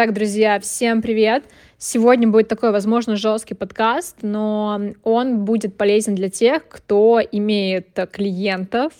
Так, 0.00 0.14
друзья, 0.14 0.58
всем 0.60 1.02
привет! 1.02 1.44
Сегодня 1.76 2.26
будет 2.26 2.48
такой, 2.48 2.72
возможно, 2.72 3.16
жесткий 3.16 3.52
подкаст, 3.52 4.16
но 4.22 4.80
он 5.04 5.44
будет 5.44 5.76
полезен 5.76 6.14
для 6.14 6.30
тех, 6.30 6.66
кто 6.66 7.20
имеет 7.20 7.88
клиентов, 8.10 8.94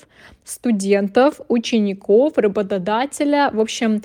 студентов, 0.44 1.40
учеников, 1.48 2.36
работодателя, 2.36 3.48
в 3.50 3.60
общем, 3.60 4.02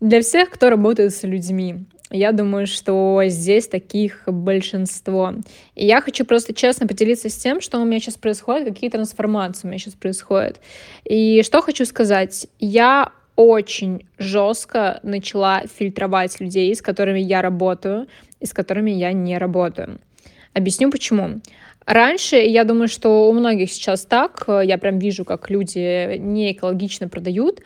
для 0.00 0.22
всех, 0.22 0.48
кто 0.48 0.70
работает 0.70 1.14
с 1.14 1.22
людьми. 1.22 1.84
Я 2.10 2.32
думаю, 2.32 2.66
что 2.66 3.20
здесь 3.26 3.68
таких 3.68 4.22
большинство. 4.26 5.34
И 5.74 5.84
я 5.84 6.00
хочу 6.00 6.24
просто 6.24 6.54
честно 6.54 6.86
поделиться 6.86 7.28
с 7.28 7.36
тем, 7.36 7.60
что 7.60 7.78
у 7.78 7.84
меня 7.84 8.00
сейчас 8.00 8.14
происходит, 8.14 8.68
какие 8.68 8.88
трансформации 8.88 9.66
у 9.66 9.68
меня 9.68 9.78
сейчас 9.78 9.92
происходят. 9.92 10.58
И 11.04 11.42
что 11.42 11.60
хочу 11.60 11.84
сказать. 11.84 12.46
Я 12.58 13.12
очень 13.38 14.04
жестко 14.18 14.98
начала 15.04 15.62
фильтровать 15.78 16.40
людей, 16.40 16.74
с 16.74 16.82
которыми 16.82 17.20
я 17.20 17.40
работаю 17.40 18.08
и 18.40 18.46
с 18.46 18.52
которыми 18.52 18.90
я 18.90 19.12
не 19.12 19.38
работаю. 19.38 20.00
Объясню 20.54 20.90
почему. 20.90 21.40
Раньше, 21.86 22.34
я 22.34 22.64
думаю, 22.64 22.88
что 22.88 23.30
у 23.30 23.32
многих 23.32 23.70
сейчас 23.70 24.04
так, 24.04 24.44
я 24.48 24.76
прям 24.76 24.98
вижу, 24.98 25.24
как 25.24 25.50
люди 25.50 26.16
не 26.18 26.50
экологично 26.50 27.08
продают, 27.08 27.60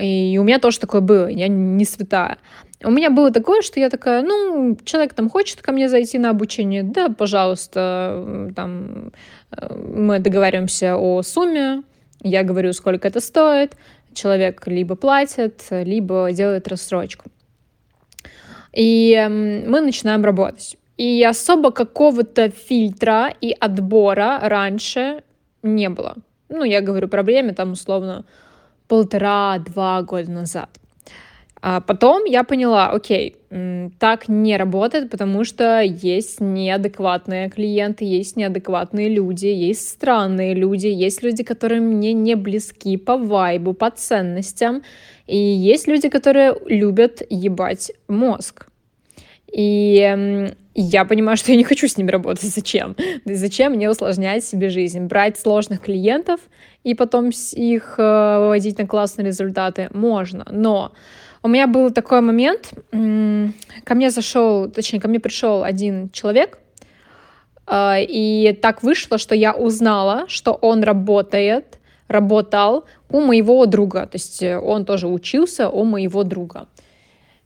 и 0.00 0.38
у 0.40 0.44
меня 0.44 0.58
тоже 0.58 0.80
такое 0.80 1.02
было, 1.02 1.28
я 1.28 1.46
не 1.46 1.84
святая. 1.84 2.38
У 2.82 2.90
меня 2.90 3.10
было 3.10 3.30
такое, 3.30 3.60
что 3.60 3.78
я 3.80 3.90
такая, 3.90 4.22
ну, 4.22 4.78
человек 4.86 5.12
там 5.12 5.28
хочет 5.28 5.60
ко 5.60 5.72
мне 5.72 5.90
зайти 5.90 6.18
на 6.18 6.30
обучение, 6.30 6.82
да, 6.82 7.10
пожалуйста, 7.10 8.50
там 8.56 9.12
э, 9.50 9.76
мы 9.94 10.20
договариваемся 10.20 10.96
о 10.96 11.22
сумме, 11.22 11.82
я 12.22 12.42
говорю, 12.44 12.72
сколько 12.72 13.06
это 13.06 13.20
стоит, 13.20 13.74
человек 14.14 14.66
либо 14.66 14.96
платит, 14.96 15.62
либо 15.70 16.32
делает 16.32 16.68
рассрочку. 16.68 17.30
И 18.72 19.26
мы 19.28 19.80
начинаем 19.80 20.24
работать. 20.24 20.76
И 20.96 21.24
особо 21.24 21.70
какого-то 21.70 22.50
фильтра 22.50 23.32
и 23.40 23.54
отбора 23.58 24.38
раньше 24.42 25.22
не 25.62 25.88
было. 25.88 26.16
Ну, 26.48 26.64
я 26.64 26.80
говорю 26.80 27.08
про 27.08 27.22
время, 27.22 27.54
там, 27.54 27.72
условно, 27.72 28.24
полтора-два 28.88 30.02
года 30.02 30.30
назад. 30.30 30.68
А 31.64 31.80
потом 31.80 32.24
я 32.24 32.42
поняла, 32.42 32.90
окей, 32.90 33.36
так 34.00 34.28
не 34.28 34.56
работает, 34.56 35.10
потому 35.10 35.44
что 35.44 35.80
есть 35.80 36.40
неадекватные 36.40 37.50
клиенты, 37.50 38.04
есть 38.04 38.34
неадекватные 38.36 39.08
люди, 39.08 39.46
есть 39.46 39.88
странные 39.88 40.54
люди, 40.54 40.88
есть 40.88 41.22
люди, 41.22 41.44
которые 41.44 41.80
мне 41.80 42.14
не 42.14 42.34
близки 42.34 42.96
по 42.96 43.16
вайбу, 43.16 43.74
по 43.74 43.90
ценностям, 43.90 44.82
и 45.28 45.36
есть 45.36 45.86
люди, 45.86 46.08
которые 46.08 46.56
любят 46.66 47.22
ебать 47.30 47.92
мозг. 48.08 48.66
И 49.52 50.52
я 50.74 51.04
понимаю, 51.04 51.36
что 51.36 51.52
я 51.52 51.58
не 51.58 51.64
хочу 51.64 51.86
с 51.86 51.96
ними 51.96 52.10
работать. 52.10 52.42
Зачем? 52.54 52.96
Зачем 53.24 53.74
мне 53.74 53.88
усложнять 53.88 54.44
себе 54.44 54.68
жизнь? 54.68 55.06
Брать 55.06 55.38
сложных 55.38 55.82
клиентов 55.82 56.40
и 56.82 56.94
потом 56.94 57.30
их 57.52 57.94
э, 57.98 58.38
выводить 58.40 58.78
на 58.78 58.86
классные 58.88 59.26
результаты 59.26 59.88
можно. 59.92 60.44
Но 60.50 60.92
у 61.42 61.48
меня 61.48 61.66
был 61.66 61.90
такой 61.90 62.20
момент, 62.20 62.72
ко 62.90 63.94
мне 63.94 64.10
зашел, 64.10 64.68
точнее, 64.70 65.00
ко 65.00 65.08
мне 65.08 65.20
пришел 65.20 65.64
один 65.64 66.10
человек, 66.10 66.58
а, 67.66 67.98
и 68.00 68.52
так 68.60 68.82
вышло, 68.82 69.18
что 69.18 69.34
я 69.34 69.52
узнала, 69.52 70.24
что 70.28 70.52
он 70.52 70.82
работает, 70.82 71.78
работал 72.08 72.84
у 73.08 73.20
моего 73.20 73.66
друга, 73.66 74.06
то 74.06 74.16
есть 74.16 74.42
э, 74.42 74.58
он 74.58 74.84
тоже 74.84 75.08
учился 75.08 75.68
у 75.68 75.84
моего 75.84 76.24
друга. 76.24 76.66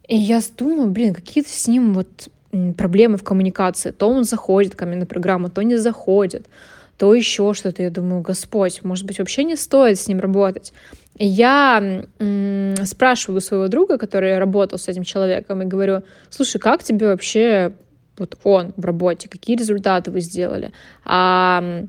И 0.09 0.17
я 0.17 0.41
думаю, 0.57 0.91
блин, 0.91 1.15
какие-то 1.15 1.51
с 1.51 1.69
ним 1.69 1.95
вот 1.95 2.29
проблемы 2.77 3.17
в 3.17 3.25
коммуникации. 3.25 3.91
То 3.91 4.09
он 4.09 4.25
заходит 4.25 4.75
ко 4.75 4.87
мне 4.87 4.97
на 4.97 5.07
программу, 5.07 5.51
то 5.51 5.63
не 5.63 5.77
заходит, 5.77 6.47
то 6.99 7.15
еще 7.15 7.55
что-то. 7.55 7.83
Я 7.83 7.91
думаю, 7.91 8.23
Господь, 8.23 8.83
может 8.83 9.07
быть, 9.07 9.19
вообще 9.19 9.45
не 9.45 9.57
стоит 9.57 9.99
с 9.99 10.09
ним 10.09 10.21
работать 10.21 10.73
я 11.19 12.05
спрашиваю 12.85 13.41
своего 13.41 13.69
друга, 13.69 13.99
который 13.99 14.39
работал 14.39 14.79
с 14.79 14.89
этим 14.89 15.05
человеком, 15.05 15.63
и 15.63 15.67
говорю, 15.67 16.03
слушай, 16.31 16.59
как 16.59 16.83
тебе 16.83 17.09
вообще 17.09 17.73
вот 18.19 18.37
он 18.45 18.73
в 18.77 18.85
работе, 18.85 19.29
какие 19.29 19.57
результаты 19.57 20.11
вы 20.11 20.21
сделали? 20.21 20.73
А 21.05 21.85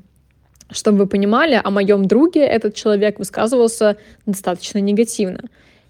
чтобы 0.70 0.98
вы 0.98 1.06
понимали, 1.06 1.60
о 1.62 1.70
моем 1.70 2.06
друге 2.06 2.40
этот 2.44 2.74
человек 2.74 3.18
высказывался 3.18 3.96
достаточно 4.26 4.78
негативно. 4.78 5.44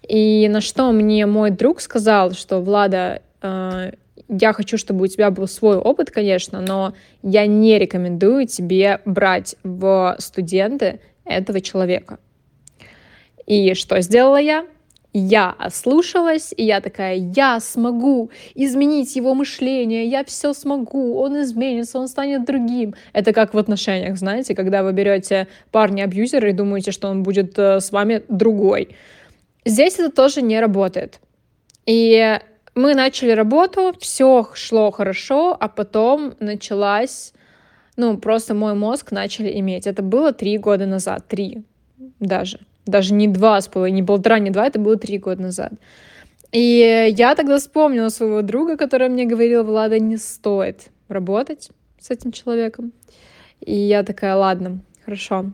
И 0.07 0.47
на 0.47 0.61
что 0.61 0.91
мне 0.93 1.25
мой 1.25 1.51
друг 1.51 1.81
сказал, 1.81 2.31
что 2.31 2.61
Влада, 2.61 3.21
э, 3.41 3.91
я 4.29 4.53
хочу, 4.53 4.77
чтобы 4.77 5.05
у 5.05 5.07
тебя 5.07 5.31
был 5.31 5.47
свой 5.47 5.77
опыт, 5.77 6.11
конечно, 6.11 6.61
но 6.61 6.93
я 7.23 7.47
не 7.47 7.79
рекомендую 7.79 8.47
тебе 8.47 9.01
брать 9.05 9.55
в 9.63 10.15
студенты 10.19 10.99
этого 11.25 11.61
человека. 11.61 12.19
И 13.45 13.73
что 13.73 13.99
сделала 14.01 14.39
я? 14.39 14.65
Я 15.11 15.55
ослушалась, 15.57 16.53
и 16.55 16.63
я 16.63 16.81
такая, 16.81 17.15
я 17.15 17.59
смогу 17.59 18.29
изменить 18.53 19.15
его 19.15 19.33
мышление, 19.33 20.05
я 20.05 20.23
все 20.23 20.53
смогу, 20.53 21.17
он 21.17 21.41
изменится, 21.41 21.97
он 21.97 22.07
станет 22.07 22.45
другим. 22.45 22.93
Это 23.11 23.33
как 23.33 23.55
в 23.55 23.57
отношениях, 23.57 24.17
знаете, 24.17 24.53
когда 24.53 24.83
вы 24.83 24.93
берете 24.93 25.47
парня-абьюзера 25.71 26.49
и 26.49 26.53
думаете, 26.53 26.91
что 26.91 27.07
он 27.09 27.23
будет 27.23 27.57
э, 27.57 27.79
с 27.79 27.91
вами 27.91 28.21
другой. 28.27 28.89
Здесь 29.65 29.95
это 29.95 30.11
тоже 30.11 30.43
не 30.43 30.59
работает. 30.59 31.19
И 31.87 32.39
мы 32.79 32.95
начали 32.95 33.31
работу, 33.31 33.93
все 33.99 34.49
шло 34.53 34.91
хорошо, 34.91 35.55
а 35.59 35.67
потом 35.67 36.33
началась, 36.39 37.33
ну, 37.97 38.17
просто 38.17 38.53
мой 38.53 38.73
мозг 38.73 39.11
начали 39.11 39.59
иметь. 39.59 39.85
Это 39.85 40.01
было 40.01 40.33
три 40.33 40.57
года 40.57 40.85
назад, 40.85 41.27
три 41.27 41.63
даже 42.19 42.59
даже 42.89 43.13
не 43.13 43.27
два 43.27 43.61
с 43.61 43.67
половиной, 43.67 43.97
не 43.97 44.03
полтора, 44.03 44.39
не 44.39 44.49
два, 44.49 44.67
это 44.67 44.79
было 44.79 44.97
три 44.97 45.17
года 45.17 45.41
назад. 45.41 45.73
И 46.51 47.13
я 47.15 47.35
тогда 47.35 47.59
вспомнила 47.59 48.09
своего 48.09 48.41
друга, 48.41 48.77
который 48.77 49.09
мне 49.09 49.25
говорил, 49.25 49.63
Влада, 49.63 49.99
не 49.99 50.17
стоит 50.17 50.87
работать 51.07 51.69
с 51.99 52.09
этим 52.09 52.31
человеком. 52.31 52.91
И 53.59 53.75
я 53.75 54.03
такая, 54.03 54.35
ладно, 54.35 54.79
хорошо. 55.05 55.51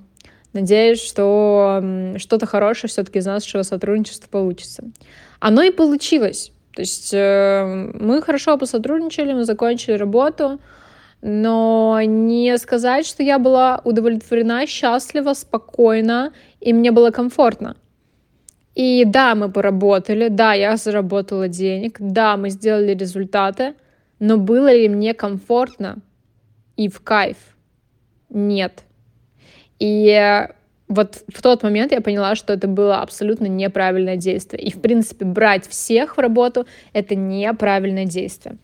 Надеюсь, 0.54 1.02
что 1.02 2.14
что-то 2.18 2.46
хорошее 2.46 2.90
все-таки 2.90 3.20
из 3.20 3.26
нашего 3.26 3.64
сотрудничества 3.64 4.30
получится. 4.30 4.86
Оно 5.40 5.64
и 5.64 5.72
получилось. 5.72 6.54
То 6.76 6.82
есть 6.82 7.14
э, 7.14 7.92
мы 7.94 8.22
хорошо 8.22 8.58
посотрудничали, 8.58 9.34
мы 9.34 9.46
закончили 9.46 9.94
работу, 9.94 10.60
но 11.22 12.02
не 12.06 12.58
сказать, 12.58 13.08
что 13.08 13.24
я 13.24 13.40
была 13.40 13.82
удовлетворена, 13.86 14.68
счастлива, 14.68 15.34
спокойна, 15.34 16.34
и 16.60 16.74
мне 16.74 16.92
было 16.92 17.12
комфортно. 17.12 17.78
И 18.76 19.06
да, 19.06 19.36
мы 19.36 19.50
поработали, 19.50 20.28
да, 20.28 20.54
я 20.54 20.76
заработала 20.76 21.48
денег, 21.48 21.96
да, 22.00 22.36
мы 22.36 22.50
сделали 22.50 22.94
результаты, 22.94 23.76
но 24.20 24.38
было 24.38 24.74
ли 24.74 24.90
мне 24.90 25.14
комфортно 25.14 26.00
и 26.76 26.90
в 26.90 27.00
кайф? 27.00 27.38
Нет. 28.30 28.84
И 29.80 30.46
вот 30.88 31.24
в 31.34 31.42
тот 31.42 31.64
момент 31.64 31.92
я 31.92 32.02
поняла, 32.02 32.36
что 32.36 32.54
это 32.54 32.68
было 32.68 33.02
абсолютно 33.02 33.46
неправильное 33.46 34.18
действие. 34.18 34.62
И, 34.62 34.72
в 34.72 34.82
принципе, 34.82 35.26
брать 35.26 35.68
всех 35.68 36.18
в 36.18 36.20
работу— 36.20 36.68
это 36.94 37.16
неправильное 37.16 38.06
действие. 38.06 38.58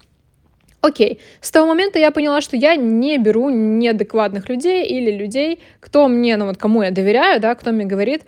Окей, 0.82 1.20
с 1.42 1.52
того 1.52 1.68
момента 1.68 2.00
я 2.00 2.09
поняла, 2.09 2.42
что 2.42 2.58
я 2.58 2.76
не 2.76 3.20
беру 3.20 3.50
неадекватных 3.50 4.50
людей 4.50 4.86
или 4.86 5.12
людей, 5.12 5.59
кто 5.80 6.08
мне, 6.08 6.38
ну 6.38 6.48
вот 6.48 6.58
кому 6.58 6.82
я 6.82 6.90
доверяю, 6.90 7.40
да, 7.40 7.54
кто 7.54 7.72
мне 7.72 7.86
говорит, 7.86 8.24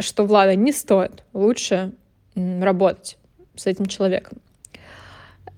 что 0.00 0.24
Влада 0.24 0.54
не 0.54 0.72
стоит, 0.72 1.22
лучше 1.32 1.92
работать 2.34 3.16
с 3.56 3.66
этим 3.66 3.86
человеком. 3.86 4.38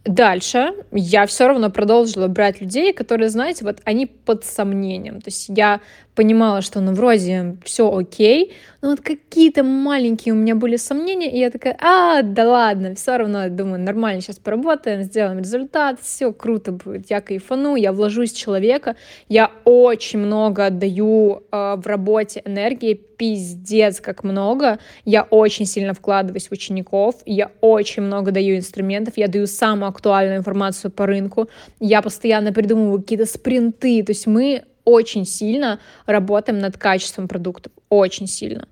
Дальше 0.05 0.73
я 0.93 1.27
все 1.27 1.49
равно 1.49 1.69
продолжила 1.69 2.29
брать 2.29 2.61
людей, 2.61 2.93
которые, 2.93 3.29
знаете, 3.29 3.65
вот 3.65 3.79
они 3.85 4.07
под 4.07 4.45
сомнением. 4.45 5.21
То 5.21 5.29
есть 5.29 5.47
я 5.49 5.81
понимала, 6.17 6.63
что 6.63 6.81
ну 6.81 6.93
вроде 6.95 7.57
все 7.65 7.95
окей, 7.95 8.55
но 8.81 8.91
вот 8.91 9.01
какие-то 9.01 9.63
маленькие 9.63 10.35
у 10.35 10.37
меня 10.37 10.55
были 10.55 10.77
сомнения, 10.77 11.31
и 11.31 11.39
я 11.39 11.51
такая, 11.51 11.77
а, 11.81 12.23
да 12.23 12.49
ладно, 12.49 12.95
все 12.95 13.17
равно, 13.17 13.49
думаю, 13.49 13.81
нормально, 13.81 14.21
сейчас 14.21 14.39
поработаем, 14.39 15.03
сделаем 15.03 15.39
результат, 15.39 16.01
все 16.01 16.33
круто 16.33 16.73
будет, 16.73 17.11
я 17.11 17.21
кайфану, 17.21 17.77
я 17.77 17.93
вложусь 17.93 18.33
в 18.33 18.39
человека, 18.39 18.97
я 19.29 19.51
очень 19.65 20.19
много 20.21 20.67
отдаю 20.67 21.43
э, 21.53 21.77
в 21.77 21.87
работе 21.87 22.43
энергии, 22.45 22.95
пиздец 22.95 24.01
как 24.01 24.25
много, 24.25 24.79
я 25.05 25.23
очень 25.23 25.67
сильно 25.67 25.93
вкладываюсь 25.93 26.49
в 26.49 26.53
учеников, 26.53 27.17
я 27.27 27.51
очень 27.61 28.03
много 28.03 28.31
даю 28.31 28.57
инструментов, 28.57 29.15
я 29.17 29.29
даю 29.29 29.47
самую 29.47 29.91
актуальную 29.91 30.39
информацию 30.39 30.91
по 30.91 31.07
рынку, 31.07 31.49
я 31.81 32.03
постоянно 32.03 32.53
придумываю 32.53 33.01
какие-то 33.01 33.27
спринты, 33.27 34.03
то 34.03 34.11
есть 34.11 34.27
мы 34.27 34.65
очень 34.87 35.27
сильно 35.27 35.79
работаем 36.07 36.59
над 36.59 36.79
качеством 36.79 37.29
продуктов, 37.29 37.73
очень 37.91 38.27
сильно. 38.27 38.67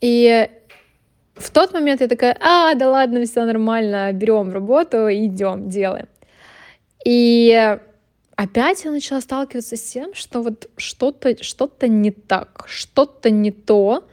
И 0.00 0.48
В 1.34 1.50
тот 1.50 1.72
момент 1.74 2.00
я 2.00 2.08
такая, 2.08 2.36
а, 2.40 2.74
да 2.74 2.88
ладно, 2.90 3.24
все 3.24 3.44
нормально, 3.44 4.12
берем 4.12 4.52
работу, 4.52 5.08
идем, 5.10 5.68
делаем. 5.68 6.06
И 7.04 7.76
опять 8.36 8.84
я 8.84 8.90
начала 8.92 9.20
сталкиваться 9.20 9.76
с 9.76 9.82
тем, 9.82 10.14
что 10.14 10.42
вот 10.42 10.70
что-то 10.76 11.42
что 11.42 11.68
не 11.82 12.12
так, 12.12 12.64
что-то 12.68 13.30
не 13.30 13.50
то, 13.50 14.04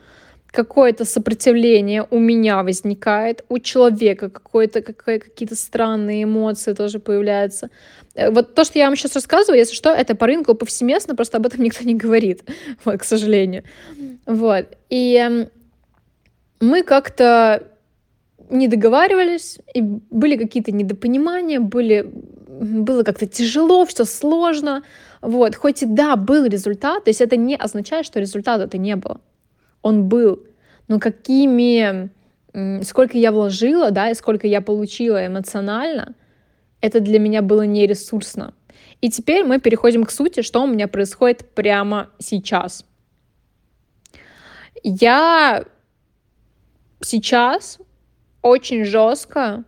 какое-то 0.52 1.06
сопротивление 1.06 2.06
у 2.12 2.20
меня 2.20 2.62
возникает, 2.64 3.46
у 3.50 3.60
человека 3.60 4.30
какое-то, 4.30 4.82
какие-то 4.82 5.56
странные 5.56 6.24
эмоции 6.24 6.74
тоже 6.74 7.00
появляются. 7.00 7.70
Э, 8.16 8.30
вот 8.30 8.54
то, 8.54 8.66
что 8.66 8.78
я 8.78 8.86
вам 8.86 8.96
сейчас 8.98 9.16
рассказываю, 9.16 9.60
если 9.60 9.76
что, 9.76 9.90
это 9.90 10.14
по 10.14 10.28
рынку 10.28 10.54
повсеместно, 10.54 11.16
просто 11.16 11.38
об 11.38 11.46
этом 11.46 11.62
никто 11.64 11.86
не 11.86 11.96
говорит, 11.96 12.42
вот, 12.84 12.98
к 13.00 13.04
сожалению. 13.04 13.64
Вот. 14.26 14.66
И 14.90 15.16
эм, 15.16 15.50
мы 16.60 16.84
как-то 16.84 17.64
не 18.50 18.68
договаривались, 18.68 19.60
и 19.74 19.82
были 19.82 20.36
какие-то 20.36 20.74
недопонимания, 20.74 21.62
были, 21.62 22.06
было 22.50 23.04
как-то 23.04 23.26
тяжело, 23.26 23.86
все 23.86 24.04
сложно. 24.04 24.84
Вот. 25.22 25.56
Хоть 25.56 25.84
и 25.84 25.86
да, 25.86 26.18
был 26.18 26.46
результат, 26.46 27.06
то 27.06 27.10
есть 27.10 27.22
это 27.22 27.38
не 27.38 27.56
означает, 27.56 28.06
что 28.06 28.20
результата-то 28.20 28.78
не 28.78 28.98
было 28.98 29.22
он 29.82 30.08
был. 30.08 30.44
Но 30.88 31.00
какими, 31.00 32.10
сколько 32.84 33.18
я 33.18 33.32
вложила, 33.32 33.92
да, 33.92 34.10
и 34.10 34.16
сколько 34.16 34.48
я 34.48 34.62
получила 34.62 35.26
эмоционально, 35.26 36.16
это 36.82 37.00
для 37.00 37.20
меня 37.20 37.42
было 37.42 37.62
не 37.62 37.88
ресурсно. 37.88 38.54
И 39.02 39.10
теперь 39.10 39.44
мы 39.44 39.60
переходим 39.60 40.04
к 40.04 40.12
сути, 40.12 40.42
что 40.42 40.64
у 40.64 40.68
меня 40.68 40.88
происходит 40.88 41.54
прямо 41.54 42.10
сейчас. 42.20 42.86
Я 44.84 45.66
сейчас 47.02 47.80
очень 48.42 48.86
жестко 48.86 49.64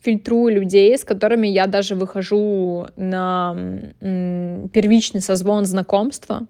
фильтрую 0.00 0.54
людей, 0.54 0.96
с 0.96 1.04
которыми 1.04 1.48
я 1.48 1.66
даже 1.66 1.94
выхожу 1.94 2.86
на 2.96 3.56
первичный 4.00 5.20
созвон 5.20 5.64
знакомства, 5.64 6.46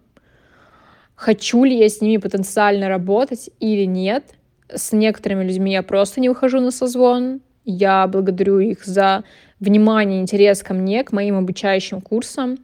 хочу 1.19 1.65
ли 1.65 1.76
я 1.76 1.88
с 1.88 2.00
ними 2.00 2.19
потенциально 2.19 2.88
работать 2.88 3.50
или 3.59 3.85
нет. 3.85 4.25
С 4.73 4.93
некоторыми 4.93 5.43
людьми 5.43 5.73
я 5.73 5.82
просто 5.82 6.20
не 6.20 6.29
выхожу 6.29 6.61
на 6.61 6.70
созвон. 6.70 7.41
Я 7.65 8.06
благодарю 8.06 8.61
их 8.61 8.85
за 8.85 9.25
внимание, 9.59 10.20
интерес 10.20 10.62
ко 10.62 10.75
мне, 10.75 11.03
к 11.03 11.11
моим 11.11 11.37
обучающим 11.37 12.00
курсам, 12.00 12.59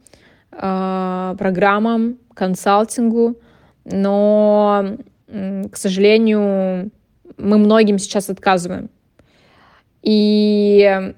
а, 0.51 1.35
программам, 1.37 2.17
консалтингу. 2.33 3.35
Но, 3.83 4.95
к 5.27 5.75
сожалению, 5.75 6.91
мы 7.37 7.57
многим 7.57 7.99
сейчас 7.99 8.29
отказываем. 8.29 8.89
И 10.01 11.13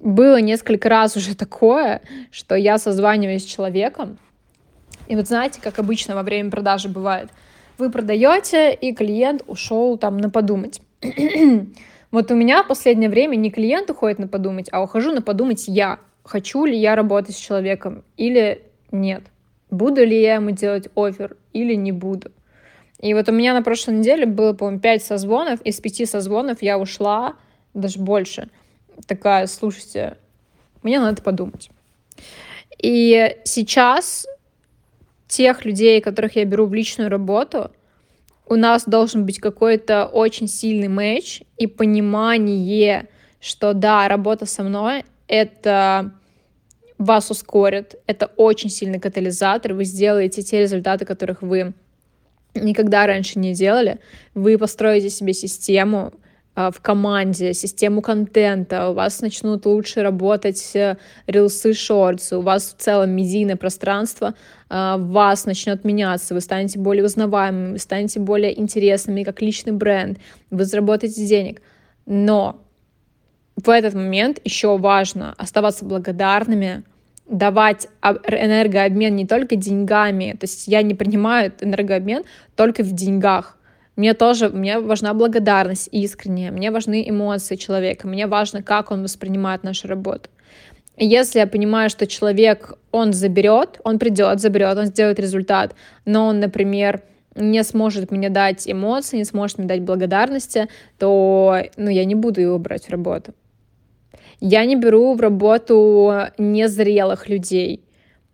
было 0.00 0.40
несколько 0.40 0.88
раз 0.88 1.18
уже 1.18 1.36
такое, 1.36 2.00
что 2.30 2.54
я 2.54 2.78
созваниваюсь 2.78 3.42
с 3.42 3.46
человеком, 3.46 4.16
и 5.12 5.14
вот 5.14 5.26
знаете, 5.26 5.60
как 5.60 5.78
обычно 5.78 6.14
во 6.14 6.22
время 6.22 6.50
продажи 6.50 6.88
бывает, 6.88 7.28
вы 7.76 7.90
продаете, 7.90 8.72
и 8.72 8.94
клиент 8.94 9.42
ушел 9.46 9.98
там 9.98 10.16
на 10.16 10.30
подумать. 10.30 10.80
вот 12.10 12.30
у 12.30 12.34
меня 12.34 12.62
в 12.62 12.68
последнее 12.68 13.10
время 13.10 13.36
не 13.36 13.50
клиент 13.50 13.90
уходит 13.90 14.18
на 14.18 14.26
подумать, 14.26 14.70
а 14.72 14.82
ухожу 14.82 15.12
на 15.12 15.20
подумать 15.20 15.68
я. 15.68 15.98
Хочу 16.24 16.64
ли 16.64 16.78
я 16.78 16.96
работать 16.96 17.36
с 17.36 17.38
человеком 17.38 18.04
или 18.16 18.62
нет? 18.90 19.24
Буду 19.70 20.02
ли 20.02 20.18
я 20.18 20.36
ему 20.36 20.52
делать 20.52 20.88
офер 20.96 21.36
или 21.52 21.74
не 21.74 21.92
буду? 21.92 22.32
И 22.98 23.12
вот 23.12 23.28
у 23.28 23.32
меня 23.32 23.52
на 23.52 23.62
прошлой 23.62 23.96
неделе 23.96 24.24
было, 24.24 24.54
по-моему, 24.54 24.80
5 24.80 25.04
созвонов, 25.04 25.60
из 25.60 25.78
5 25.78 26.08
созвонов 26.08 26.62
я 26.62 26.78
ушла, 26.78 27.34
даже 27.74 27.98
больше. 27.98 28.48
Такая, 29.06 29.46
слушайте, 29.46 30.16
мне 30.82 30.98
надо 30.98 31.20
подумать. 31.20 31.68
И 32.78 33.36
сейчас 33.44 34.26
тех 35.32 35.64
людей, 35.64 36.02
которых 36.02 36.36
я 36.36 36.44
беру 36.44 36.66
в 36.66 36.74
личную 36.74 37.08
работу, 37.08 37.70
у 38.46 38.54
нас 38.54 38.84
должен 38.84 39.24
быть 39.24 39.38
какой-то 39.40 40.04
очень 40.04 40.46
сильный 40.46 40.88
матч 40.88 41.40
и 41.56 41.66
понимание, 41.66 43.08
что 43.40 43.72
да, 43.72 44.08
работа 44.08 44.44
со 44.44 44.62
мной— 44.62 45.04
это 45.28 46.12
вас 46.98 47.30
ускорит, 47.30 47.94
это 48.06 48.26
очень 48.36 48.68
сильный 48.68 49.00
катализатор, 49.00 49.72
вы 49.72 49.84
сделаете 49.84 50.42
те 50.42 50.60
результаты, 50.60 51.06
которых 51.06 51.40
вы 51.40 51.72
никогда 52.54 53.06
раньше 53.06 53.38
не 53.38 53.54
делали, 53.54 54.00
вы 54.34 54.58
построите 54.58 55.08
себе 55.08 55.32
систему, 55.32 56.12
в 56.54 56.80
команде, 56.82 57.54
систему 57.54 58.02
контента, 58.02 58.90
у 58.90 58.92
вас 58.94 59.22
начнут 59.22 59.64
лучше 59.64 60.02
работать 60.02 60.72
э, 60.74 60.96
рилсы, 61.26 61.72
шортсы, 61.72 62.36
у 62.36 62.42
вас 62.42 62.74
в 62.76 62.82
целом 62.82 63.10
медийное 63.10 63.56
пространство 63.56 64.34
а, 64.68 64.96
вас 64.98 65.46
начнет 65.46 65.84
меняться, 65.84 66.34
вы 66.34 66.40
станете 66.40 66.78
более 66.78 67.04
узнаваемыми, 67.04 67.72
вы 67.72 67.78
станете 67.78 68.20
более 68.20 68.58
интересными 68.58 69.22
как 69.22 69.42
личный 69.42 69.72
бренд, 69.72 70.18
вы 70.50 70.64
заработаете 70.64 71.26
денег. 71.26 71.60
Но 72.06 72.62
в 73.56 73.68
этот 73.68 73.94
момент 73.94 74.40
еще 74.44 74.78
важно 74.78 75.34
оставаться 75.36 75.84
благодарными, 75.84 76.84
давать 77.28 77.88
энергообмен 78.02 79.14
не 79.14 79.26
только 79.26 79.56
деньгами, 79.56 80.36
то 80.38 80.44
есть 80.44 80.68
я 80.68 80.82
не 80.82 80.94
принимаю 80.94 81.52
энергообмен 81.60 82.24
только 82.56 82.82
в 82.82 82.92
деньгах, 82.92 83.58
мне 83.96 84.14
тоже, 84.14 84.48
мне 84.48 84.78
важна 84.78 85.12
благодарность 85.12 85.88
искренняя, 85.92 86.50
мне 86.50 86.70
важны 86.70 87.08
эмоции 87.08 87.56
человека, 87.56 88.08
мне 88.08 88.26
важно, 88.26 88.62
как 88.62 88.90
он 88.90 89.02
воспринимает 89.02 89.64
нашу 89.64 89.88
работу. 89.88 90.30
И 90.96 91.06
если 91.06 91.40
я 91.40 91.46
понимаю, 91.46 91.90
что 91.90 92.06
человек, 92.06 92.74
он 92.90 93.12
заберет, 93.12 93.80
он 93.84 93.98
придет, 93.98 94.40
заберет, 94.40 94.78
он 94.78 94.86
сделает 94.86 95.18
результат, 95.18 95.74
но 96.04 96.26
он, 96.26 96.40
например, 96.40 97.02
не 97.34 97.64
сможет 97.64 98.10
мне 98.10 98.28
дать 98.28 98.70
эмоции, 98.70 99.18
не 99.18 99.24
сможет 99.24 99.58
мне 99.58 99.66
дать 99.66 99.82
благодарности, 99.82 100.68
то 100.98 101.62
ну, 101.76 101.90
я 101.90 102.04
не 102.04 102.14
буду 102.14 102.40
его 102.40 102.58
брать 102.58 102.86
в 102.86 102.90
работу. 102.90 103.34
Я 104.40 104.64
не 104.64 104.76
беру 104.76 105.14
в 105.14 105.20
работу 105.20 106.12
незрелых 106.36 107.28
людей, 107.28 107.84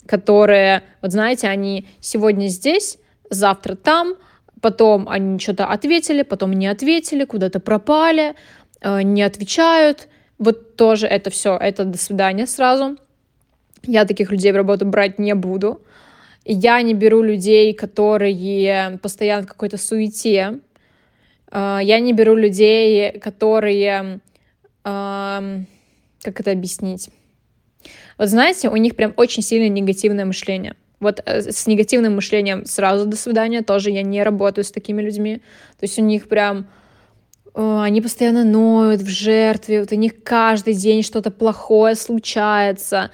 которые, 0.06 0.82
вот 1.02 1.12
знаете, 1.12 1.49
они 1.49 1.87
сегодня 2.00 2.46
здесь, 2.49 2.99
завтра 3.31 3.76
там, 3.76 4.14
потом 4.60 5.08
они 5.08 5.38
что-то 5.38 5.66
ответили, 5.66 6.22
потом 6.22 6.52
не 6.52 6.66
ответили, 6.66 7.25
куда-то 7.25 7.60
пропали, 7.60 8.34
э, 8.81 9.02
не 9.02 9.22
отвечают. 9.22 10.08
Вот 10.38 10.76
тоже 10.76 11.06
это 11.06 11.31
все, 11.31 11.56
это 11.56 11.84
до 11.84 11.99
свидания 11.99 12.46
сразу. 12.46 12.96
Я 13.82 14.05
таких 14.05 14.31
людей 14.31 14.53
в 14.53 14.56
работу 14.56 14.86
брать 14.86 15.19
не 15.19 15.34
буду. 15.34 15.82
Я 16.44 16.81
не 16.82 16.94
беру 16.94 17.22
людей, 17.22 17.74
которые 17.74 18.98
постоянно 19.03 19.44
в 19.44 19.48
какой-то 19.48 19.77
суете. 19.77 20.60
Э, 21.50 21.79
я 21.82 22.00
не 22.00 22.12
беру 22.12 22.34
людей, 22.34 23.19
которые... 23.19 24.20
Эм, 24.84 25.67
как 26.22 26.41
это 26.41 26.53
объяснить? 26.53 27.10
Вот 28.17 28.29
знаете, 28.29 28.69
у 28.69 28.77
них 28.77 28.96
прям 28.96 29.12
очень 29.17 29.43
сильное 29.43 29.69
негативное 29.69 30.24
мышление. 30.24 30.74
Вот 31.00 31.20
э, 31.24 31.50
с 31.52 31.67
негативным 31.67 32.17
мышлением 32.17 32.64
сразу 32.67 33.06
до 33.06 33.17
свидания, 33.17 33.62
тоже 33.62 33.90
я 33.90 34.02
не 34.02 34.22
работаю 34.22 34.64
с 34.64 34.70
такими 34.70 35.02
людьми. 35.02 35.36
То 35.78 35.84
есть 35.84 35.98
у 35.98 36.02
них 36.02 36.28
прям 36.28 36.67
они 37.55 38.00
постоянно 38.00 38.44
ноют 38.44 39.00
в 39.00 39.08
жертве, 39.08 39.81
вот 39.81 39.90
у 39.90 39.96
них 39.96 40.22
каждый 40.22 40.74
день 40.74 41.02
что-то 41.02 41.31
плохое 41.31 41.96
случается. 41.96 43.10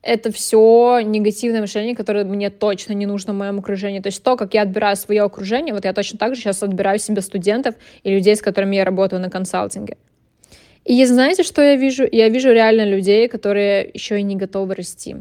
Это 0.00 0.32
все 0.32 1.00
негативное 1.02 1.60
мышление, 1.60 1.96
которое 1.96 2.24
мне 2.24 2.50
точно 2.50 2.92
не 2.92 3.06
нужно 3.06 3.32
в 3.32 3.36
моем 3.36 3.58
окружении. 3.58 4.00
То 4.00 4.08
есть 4.08 4.22
то, 4.22 4.36
как 4.36 4.54
я 4.54 4.62
отбираю 4.62 4.96
свое 4.96 5.22
окружение, 5.22 5.74
вот 5.74 5.84
я 5.84 5.92
точно 5.92 6.18
так 6.18 6.34
же 6.34 6.40
сейчас 6.40 6.62
отбираю 6.62 6.98
себе 6.98 7.20
студентов 7.20 7.74
и 8.02 8.10
людей, 8.10 8.36
с 8.36 8.42
которыми 8.42 8.76
я 8.76 8.84
работаю 8.84 9.20
на 9.20 9.30
консалтинге. 9.30 9.96
И 10.84 11.04
знаете, 11.06 11.42
что 11.42 11.62
я 11.62 11.76
вижу? 11.76 12.06
Я 12.10 12.28
вижу 12.28 12.52
реально 12.52 12.84
людей, 12.84 13.28
которые 13.28 13.90
еще 13.92 14.18
и 14.18 14.22
не 14.22 14.36
готовы 14.36 14.74
расти. 14.74 15.16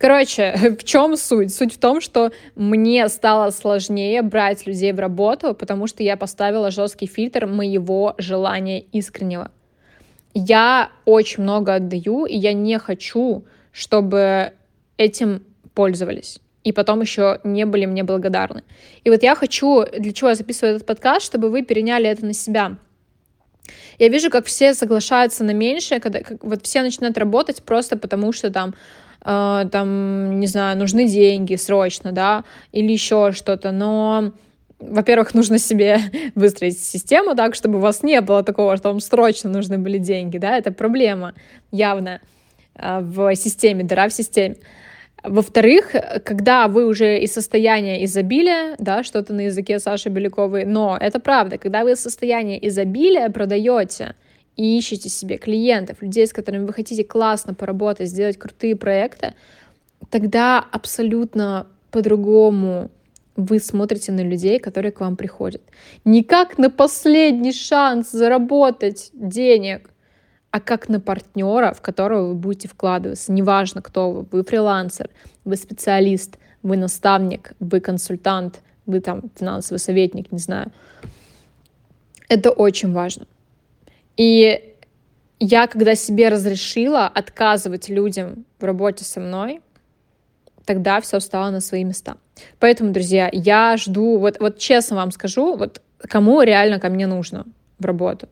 Короче, 0.00 0.54
в 0.80 0.84
чем 0.84 1.16
суть? 1.16 1.54
Суть 1.54 1.74
в 1.74 1.78
том, 1.78 2.00
что 2.00 2.32
мне 2.56 3.06
стало 3.08 3.50
сложнее 3.50 4.22
брать 4.22 4.66
людей 4.66 4.92
в 4.92 4.98
работу, 4.98 5.54
потому 5.54 5.86
что 5.86 6.02
я 6.02 6.16
поставила 6.16 6.70
жесткий 6.70 7.06
фильтр 7.06 7.46
моего 7.46 8.14
желания 8.16 8.80
искреннего. 8.80 9.50
Я 10.32 10.90
очень 11.04 11.42
много 11.42 11.74
отдаю, 11.74 12.24
и 12.24 12.36
я 12.36 12.54
не 12.54 12.78
хочу, 12.78 13.44
чтобы 13.72 14.52
этим 14.96 15.42
пользовались 15.74 16.40
и 16.62 16.72
потом 16.72 17.00
еще 17.00 17.40
не 17.42 17.64
были 17.64 17.86
мне 17.86 18.04
благодарны. 18.04 18.64
И 19.02 19.10
вот 19.10 19.22
я 19.22 19.34
хочу, 19.34 19.84
для 19.84 20.12
чего 20.12 20.30
я 20.30 20.34
записываю 20.34 20.76
этот 20.76 20.86
подкаст, 20.86 21.24
чтобы 21.24 21.50
вы 21.50 21.62
переняли 21.62 22.06
это 22.06 22.24
на 22.24 22.34
себя. 22.34 22.76
Я 23.98 24.08
вижу, 24.08 24.30
как 24.30 24.46
все 24.46 24.74
соглашаются 24.74 25.42
на 25.42 25.52
меньшее, 25.52 26.00
когда 26.00 26.20
как, 26.20 26.44
вот 26.44 26.64
все 26.64 26.82
начинают 26.82 27.16
работать 27.16 27.62
просто 27.62 27.96
потому, 27.96 28.32
что 28.32 28.50
там 28.50 28.74
э, 29.24 29.64
там, 29.70 30.40
не 30.40 30.46
знаю, 30.46 30.78
нужны 30.78 31.06
деньги 31.06 31.56
срочно, 31.56 32.12
да, 32.12 32.44
или 32.72 32.92
еще 32.92 33.32
что-то, 33.32 33.72
но 33.72 34.32
во-первых, 34.78 35.34
нужно 35.34 35.58
себе 35.58 35.98
выстроить 36.34 36.78
систему 36.78 37.34
так, 37.34 37.54
чтобы 37.54 37.78
у 37.78 37.80
вас 37.80 38.02
не 38.02 38.20
было 38.20 38.42
такого, 38.42 38.76
что 38.76 38.88
вам 38.88 39.00
срочно 39.00 39.50
нужны 39.50 39.78
были 39.78 39.98
деньги, 39.98 40.38
да, 40.38 40.56
это 40.56 40.72
проблема 40.72 41.34
явная 41.70 42.20
в 42.74 43.34
системе, 43.36 43.84
дыра 43.84 44.08
в 44.08 44.12
системе. 44.12 44.56
Во-вторых, 45.22 45.94
когда 46.24 46.66
вы 46.66 46.86
уже 46.86 47.18
из 47.18 47.32
состояния 47.32 48.04
изобилия, 48.04 48.74
да, 48.78 49.02
что-то 49.04 49.34
на 49.34 49.42
языке 49.42 49.78
Саши 49.78 50.08
Беляковой, 50.08 50.64
но 50.64 50.96
это 50.98 51.20
правда, 51.20 51.58
когда 51.58 51.84
вы 51.84 51.92
из 51.92 52.00
состояния 52.00 52.58
изобилия 52.66 53.28
продаете 53.28 54.14
и 54.56 54.78
ищете 54.78 55.08
себе 55.08 55.38
клиентов, 55.38 56.02
людей, 56.02 56.26
с 56.26 56.32
которыми 56.32 56.66
вы 56.66 56.72
хотите 56.72 57.04
классно 57.04 57.54
поработать, 57.54 58.08
сделать 58.08 58.38
крутые 58.38 58.76
проекты, 58.76 59.34
тогда 60.10 60.64
абсолютно 60.72 61.66
по-другому 61.90 62.90
вы 63.36 63.58
смотрите 63.58 64.12
на 64.12 64.20
людей, 64.20 64.58
которые 64.58 64.92
к 64.92 65.00
вам 65.00 65.16
приходят. 65.16 65.62
Не 66.04 66.22
как 66.22 66.58
на 66.58 66.70
последний 66.70 67.52
шанс 67.52 68.10
заработать 68.10 69.10
денег, 69.14 69.90
а 70.50 70.60
как 70.60 70.88
на 70.88 71.00
партнера, 71.00 71.72
в 71.72 71.80
которого 71.80 72.28
вы 72.28 72.34
будете 72.34 72.68
вкладываться. 72.68 73.32
Неважно, 73.32 73.82
кто 73.82 74.10
вы. 74.10 74.26
Вы 74.30 74.44
фрилансер, 74.44 75.08
вы 75.44 75.56
специалист, 75.56 76.38
вы 76.62 76.76
наставник, 76.76 77.52
вы 77.60 77.80
консультант, 77.80 78.60
вы 78.84 79.00
там 79.00 79.22
финансовый 79.38 79.78
советник, 79.78 80.32
не 80.32 80.38
знаю. 80.38 80.72
Это 82.28 82.50
очень 82.50 82.92
важно. 82.92 83.26
И 84.16 84.74
я, 85.38 85.66
когда 85.66 85.94
себе 85.94 86.28
разрешила 86.28 87.06
отказывать 87.06 87.88
людям 87.88 88.44
в 88.58 88.64
работе 88.64 89.04
со 89.04 89.20
мной, 89.20 89.60
тогда 90.64 91.00
все 91.00 91.18
встало 91.18 91.50
на 91.50 91.60
свои 91.60 91.84
места. 91.84 92.16
Поэтому, 92.58 92.92
друзья, 92.92 93.28
я 93.32 93.76
жду, 93.76 94.18
вот, 94.18 94.38
вот 94.40 94.58
честно 94.58 94.96
вам 94.96 95.10
скажу, 95.10 95.56
вот 95.56 95.80
кому 95.98 96.42
реально 96.42 96.78
ко 96.78 96.88
мне 96.88 97.06
нужно 97.06 97.46
в 97.78 97.84
работу. 97.84 98.28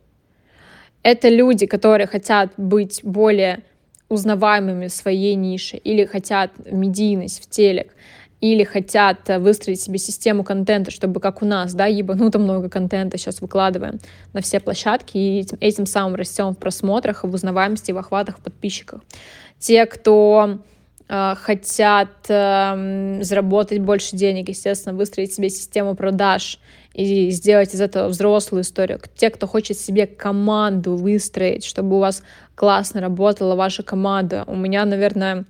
Это 1.03 1.29
люди, 1.29 1.65
которые 1.65 2.07
хотят 2.07 2.51
быть 2.57 3.01
более 3.03 3.63
узнаваемыми 4.09 4.87
в 4.87 4.93
своей 4.93 5.35
нише, 5.35 5.77
или 5.77 6.05
хотят 6.05 6.51
медийность 6.71 7.43
в 7.43 7.49
телек, 7.49 7.93
или 8.41 8.63
хотят 8.63 9.27
выстроить 9.39 9.81
себе 9.81 9.97
систему 9.97 10.43
контента, 10.43 10.91
чтобы 10.91 11.19
как 11.19 11.41
у 11.41 11.45
нас, 11.45 11.73
да, 11.73 11.85
ебануто 11.85 12.39
много 12.39 12.69
контента 12.69 13.17
сейчас 13.17 13.41
выкладываем 13.41 13.99
на 14.33 14.41
все 14.41 14.59
площадки, 14.59 15.17
и 15.17 15.39
этим, 15.39 15.57
этим 15.59 15.85
самым 15.85 16.15
растем 16.15 16.51
в 16.51 16.57
просмотрах, 16.57 17.23
в 17.23 17.33
узнаваемости, 17.33 17.91
в 17.91 17.97
охватах, 17.97 18.39
в 18.39 18.41
подписчиках. 18.41 19.01
Те, 19.59 19.85
кто 19.85 20.59
а, 21.11 21.33
хотят 21.33 22.09
э, 22.29 23.19
заработать 23.23 23.79
больше 23.79 24.15
денег, 24.15 24.49
естественно, 24.49 24.95
выстроить 24.95 25.33
себе 25.33 25.49
систему 25.49 25.95
продаж 25.95 26.59
и 26.93 27.31
сделать 27.31 27.73
из 27.73 27.81
этого 27.81 28.09
взрослую 28.09 28.61
историю. 28.61 29.01
Те, 29.15 29.31
кто 29.31 29.47
хочет 29.47 29.79
себе 29.79 30.05
команду 30.05 30.95
выстроить, 30.95 31.65
чтобы 31.65 31.95
у 31.95 31.99
вас 31.99 32.21
классно 32.53 33.01
работала 33.01 33.55
ваша 33.55 33.81
команда. 33.81 34.43
У 34.45 34.55
меня, 34.55 34.85
наверное, 34.85 35.45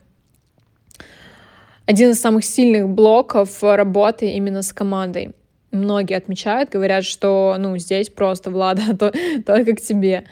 один 1.89 2.11
из 2.11 2.21
самых 2.21 2.45
сильных 2.45 2.87
блоков 2.87 3.63
работы 3.63 4.29
именно 4.33 4.61
с 4.61 4.71
командой. 4.73 5.31
Многие 5.71 6.17
отмечают, 6.17 6.69
говорят, 6.69 7.03
что 7.03 7.55
ну 7.57 7.75
здесь 7.79 8.09
просто 8.09 8.51
Влада 8.51 8.95
то, 8.99 9.11
только 9.43 9.75
к 9.75 9.81
тебе. 9.81 10.25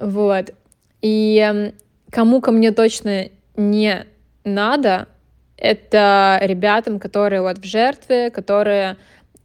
Вот. 0.00 0.54
И 1.00 1.72
кому 2.08 2.40
ко 2.40 2.52
мне 2.52 2.70
точно 2.70 3.30
не 3.56 4.06
надо, 4.44 5.08
это 5.56 6.38
ребятам, 6.40 7.00
которые 7.00 7.42
вот 7.42 7.58
в 7.58 7.64
жертве, 7.64 8.30
которые 8.30 8.96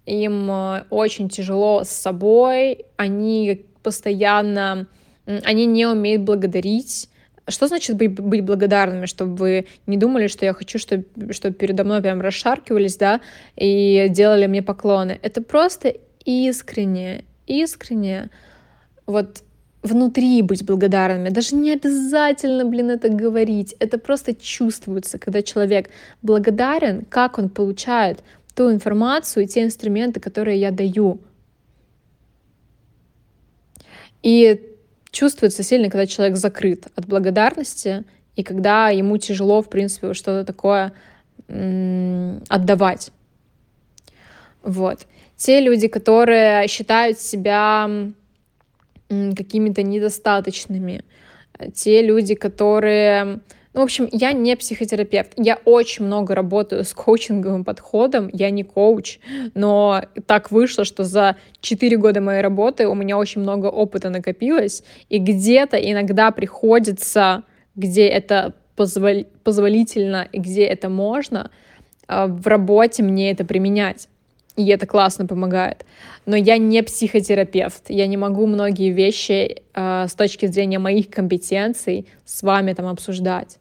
им 0.05 0.51
э, 0.51 0.83
очень 0.91 1.27
тяжело 1.27 1.83
с 1.83 1.89
собой, 1.89 2.85
они 2.97 3.65
постоянно, 3.81 4.85
они 5.25 5.65
не 5.65 5.87
умеют 5.87 6.21
благодарить. 6.21 7.09
Что 7.49 7.67
значит 7.67 7.95
быть, 7.95 8.19
быть 8.19 8.43
благодарными, 8.43 9.05
чтобы 9.05 9.35
вы 9.35 9.67
не 9.85 9.97
думали, 9.97 10.27
что 10.27 10.45
я 10.45 10.53
хочу, 10.53 10.79
чтобы, 10.79 11.05
чтобы 11.31 11.55
передо 11.55 11.83
мной 11.83 12.01
прям 12.01 12.19
расшаркивались, 12.19 12.97
да, 12.97 13.21
и 13.55 14.07
делали 14.09 14.47
мне 14.47 14.61
поклоны. 14.61 15.17
Это 15.21 15.41
просто 15.41 15.93
искренне, 16.25 17.23
искренне. 17.45 18.29
Вот 19.05 19.43
внутри 19.81 20.41
быть 20.41 20.65
благодарными. 20.65 21.29
Даже 21.29 21.55
не 21.55 21.73
обязательно, 21.73 22.65
блин, 22.65 22.89
это 22.89 23.09
говорить. 23.09 23.75
Это 23.79 23.97
просто 23.97 24.35
чувствуется, 24.35 25.17
когда 25.17 25.41
человек 25.41 25.89
благодарен, 26.21 27.05
как 27.05 27.37
он 27.37 27.49
получает 27.49 28.23
ту 28.55 28.71
информацию 28.71 29.43
и 29.43 29.47
те 29.47 29.63
инструменты, 29.63 30.19
которые 30.19 30.59
я 30.59 30.71
даю. 30.71 31.21
И 34.23 34.76
чувствуется 35.17 35.63
сильно, 35.63 35.89
когда 35.89 36.05
человек 36.05 36.37
закрыт 36.37 36.85
от 36.95 37.07
благодарности, 37.07 38.03
и 38.35 38.43
когда 38.43 38.89
ему 38.89 39.17
тяжело, 39.17 39.63
в 39.63 39.69
принципе, 39.69 40.13
что-то 40.13 40.45
такое 40.45 40.93
отдавать. 41.47 43.11
Вот. 44.61 45.07
Те 45.35 45.59
люди, 45.59 45.87
которые 45.87 46.67
считают 46.67 47.19
себя 47.19 47.89
какими-то 49.09 49.81
недостаточными. 49.81 51.03
Те 51.73 52.03
люди, 52.03 52.35
которые... 52.35 53.39
Ну, 53.77 53.81
в 53.81 53.85
общем, 53.85 54.09
я 54.11 54.33
не 54.33 54.55
психотерапевт. 54.55 55.33
Я 55.35 55.59
очень 55.63 56.05
много 56.05 56.33
работаю 56.33 56.83
с 56.83 56.95
коучинговым 56.95 57.63
подходом. 57.63 58.27
Я 58.33 58.49
не 58.49 58.63
коуч, 58.63 59.19
но 59.53 60.01
так 60.25 60.49
вышло, 60.49 60.83
что 60.83 61.03
за 61.03 61.35
4 61.61 61.95
года 61.97 62.19
моей 62.19 62.41
работы 62.41 62.87
у 62.87 62.95
меня 62.95 63.19
очень 63.19 63.41
много 63.41 63.67
опыта 63.67 64.09
накопилось. 64.09 64.83
И 65.09 65.19
где-то 65.19 65.77
иногда 65.77 66.31
приходится, 66.31 67.43
где 67.75 68.07
это 68.07 68.55
позвол... 68.75 69.27
позволительно 69.43 70.27
и 70.31 70.39
где 70.39 70.63
это 70.63 70.89
можно, 70.89 71.51
а, 72.07 72.25
в 72.25 72.47
работе 72.47 73.03
мне 73.03 73.29
это 73.29 73.45
применять 73.45 74.07
и 74.55 74.67
это 74.69 74.87
классно 74.87 75.27
помогает. 75.27 75.85
Но 76.25 76.35
я 76.35 76.57
не 76.57 76.81
психотерапевт, 76.81 77.83
я 77.89 78.07
не 78.07 78.17
могу 78.17 78.47
многие 78.47 78.89
вещи 78.89 79.61
э, 79.75 80.07
с 80.07 80.15
точки 80.15 80.47
зрения 80.47 80.79
моих 80.79 81.11
компетенций 81.11 82.07
с 82.25 82.41
вами 82.41 82.73
там 82.73 82.87
обсуждать. 82.87 83.59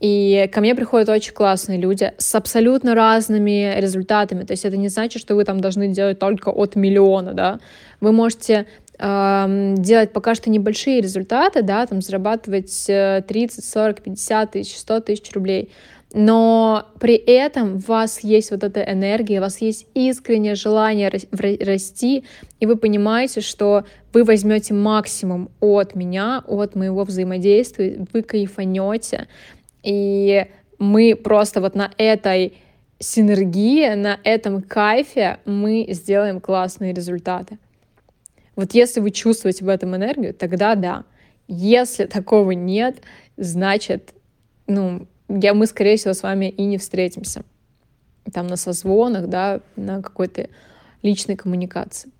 И 0.00 0.50
ко 0.52 0.60
мне 0.60 0.74
приходят 0.74 1.08
очень 1.08 1.32
классные 1.32 1.78
люди 1.78 2.12
с 2.18 2.34
абсолютно 2.34 2.94
разными 2.94 3.78
результатами. 3.78 4.44
То 4.44 4.52
есть 4.52 4.64
это 4.64 4.76
не 4.76 4.88
значит, 4.88 5.22
что 5.22 5.34
вы 5.34 5.44
там 5.44 5.60
должны 5.60 5.88
делать 5.88 6.18
только 6.18 6.50
от 6.50 6.76
миллиона, 6.76 7.32
да. 7.32 7.60
Вы 8.00 8.12
можете 8.12 8.66
делать 8.96 10.12
пока 10.12 10.36
что 10.36 10.50
небольшие 10.50 11.00
результаты, 11.00 11.62
да, 11.62 11.84
там 11.86 12.00
зарабатывать 12.00 12.84
30, 12.86 13.64
40, 13.64 14.02
50 14.02 14.50
тысяч, 14.52 14.76
100 14.76 15.00
тысяч 15.00 15.32
рублей 15.32 15.70
но 16.14 16.86
при 17.00 17.16
этом 17.16 17.74
у 17.74 17.78
вас 17.78 18.20
есть 18.20 18.52
вот 18.52 18.62
эта 18.62 18.80
энергия, 18.80 19.38
у 19.38 19.42
вас 19.42 19.60
есть 19.60 19.86
искреннее 19.94 20.54
желание 20.54 21.10
расти, 21.60 22.24
и 22.60 22.66
вы 22.66 22.76
понимаете, 22.76 23.40
что 23.40 23.84
вы 24.12 24.22
возьмете 24.22 24.74
максимум 24.74 25.50
от 25.58 25.96
меня, 25.96 26.44
от 26.46 26.76
моего 26.76 27.02
взаимодействия, 27.02 28.06
вы 28.12 28.22
кайфанете, 28.22 29.26
и 29.84 30.46
мы 30.78 31.14
просто 31.14 31.60
вот 31.60 31.74
на 31.74 31.90
этой 31.98 32.54
синергии, 32.98 33.94
на 33.94 34.18
этом 34.24 34.62
кайфе 34.62 35.38
мы 35.44 35.86
сделаем 35.90 36.40
классные 36.40 36.92
результаты. 36.92 37.58
Вот 38.56 38.72
если 38.74 39.00
вы 39.00 39.10
чувствуете 39.10 39.64
в 39.64 39.68
этом 39.68 39.94
энергию, 39.94 40.32
тогда 40.32 40.74
да. 40.74 41.04
Если 41.46 42.06
такого 42.06 42.52
нет, 42.52 43.02
значит, 43.36 44.14
ну, 44.66 45.06
я, 45.28 45.54
мы, 45.54 45.66
скорее 45.66 45.96
всего, 45.96 46.14
с 46.14 46.22
вами 46.22 46.48
и 46.48 46.64
не 46.64 46.78
встретимся. 46.78 47.44
Там 48.32 48.46
на 48.46 48.56
созвонах, 48.56 49.28
да, 49.28 49.60
на 49.76 50.00
какой-то 50.00 50.48
личной 51.02 51.36
коммуникации. 51.36 52.10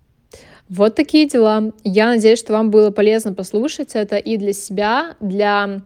Вот 0.68 0.94
такие 0.94 1.28
дела. 1.28 1.73
Я 1.85 2.09
надеюсь, 2.09 2.38
что 2.38 2.52
вам 2.52 2.71
было 2.71 2.90
полезно 2.90 3.33
послушать 3.33 3.94
это 3.94 4.16
и 4.16 4.37
для 4.37 4.52
себя, 4.52 5.16
для 5.21 5.83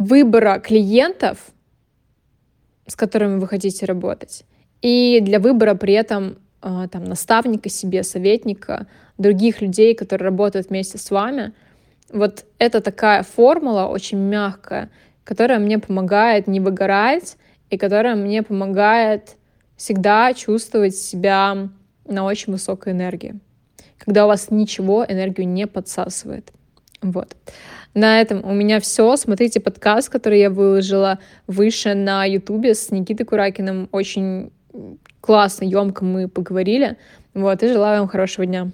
выбора 0.00 0.58
клиентов, 0.60 1.38
с 2.86 2.96
которыми 2.96 3.38
вы 3.38 3.46
хотите 3.46 3.84
работать, 3.84 4.44
и 4.80 5.20
для 5.20 5.38
выбора 5.38 5.74
при 5.74 5.92
этом 5.92 6.38
а, 6.62 6.88
там, 6.88 7.04
наставника 7.04 7.68
себе, 7.68 8.02
советника, 8.02 8.86
других 9.18 9.60
людей, 9.60 9.94
которые 9.94 10.24
работают 10.24 10.70
вместе 10.70 10.96
с 10.96 11.10
вами. 11.10 11.52
Вот 12.10 12.46
это 12.58 12.80
такая 12.80 13.22
формула 13.22 13.86
очень 13.86 14.18
мягкая, 14.18 14.90
которая 15.22 15.58
мне 15.58 15.78
помогает 15.78 16.46
не 16.46 16.60
выгорать 16.60 17.36
и 17.68 17.76
которая 17.76 18.16
мне 18.16 18.42
помогает 18.42 19.36
всегда 19.76 20.32
чувствовать 20.32 20.96
себя 20.96 21.68
на 22.06 22.24
очень 22.24 22.54
высокой 22.54 22.94
энергии, 22.94 23.38
когда 23.98 24.24
у 24.24 24.28
вас 24.28 24.50
ничего 24.50 25.04
энергию 25.06 25.46
не 25.46 25.66
подсасывает. 25.66 26.50
Вот. 27.02 27.36
На 27.94 28.20
этом 28.20 28.44
у 28.44 28.52
меня 28.52 28.78
все. 28.80 29.16
Смотрите 29.16 29.60
подкаст, 29.60 30.08
который 30.10 30.40
я 30.40 30.50
выложила 30.50 31.18
выше 31.46 31.94
на 31.94 32.24
Ютубе 32.24 32.74
с 32.74 32.90
Никитой 32.90 33.26
Куракиным. 33.26 33.88
Очень 33.90 34.52
классно, 35.20 35.64
емко 35.64 36.04
мы 36.04 36.28
поговорили. 36.28 36.96
Вот, 37.34 37.62
и 37.62 37.68
желаю 37.68 38.00
вам 38.00 38.08
хорошего 38.08 38.46
дня. 38.46 38.68